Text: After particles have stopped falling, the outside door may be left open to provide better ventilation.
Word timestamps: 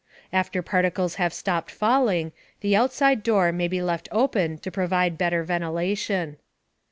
After 0.33 0.63
particles 0.63 1.17
have 1.21 1.31
stopped 1.31 1.69
falling, 1.69 2.31
the 2.61 2.75
outside 2.75 3.21
door 3.21 3.51
may 3.51 3.67
be 3.67 3.83
left 3.83 4.09
open 4.11 4.57
to 4.57 4.71
provide 4.71 5.15
better 5.15 5.43
ventilation. 5.43 6.37